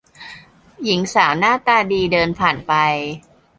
[0.83, 2.73] หญิงสาวหน้าตาดีเดินผ่านไป